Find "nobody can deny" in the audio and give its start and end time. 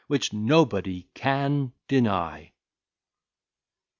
0.33-2.53